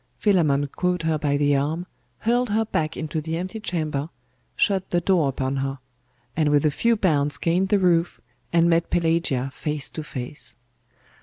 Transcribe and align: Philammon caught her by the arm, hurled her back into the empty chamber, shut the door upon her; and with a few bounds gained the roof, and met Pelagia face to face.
Philammon 0.17 0.65
caught 0.65 1.03
her 1.03 1.19
by 1.19 1.37
the 1.37 1.55
arm, 1.55 1.85
hurled 2.21 2.49
her 2.49 2.65
back 2.65 2.97
into 2.97 3.21
the 3.21 3.37
empty 3.37 3.59
chamber, 3.59 4.09
shut 4.55 4.89
the 4.89 4.99
door 4.99 5.29
upon 5.29 5.57
her; 5.57 5.77
and 6.35 6.49
with 6.49 6.65
a 6.65 6.71
few 6.71 6.95
bounds 6.97 7.37
gained 7.37 7.69
the 7.69 7.77
roof, 7.77 8.19
and 8.51 8.67
met 8.67 8.89
Pelagia 8.89 9.51
face 9.53 9.91
to 9.91 10.03
face. 10.03 10.55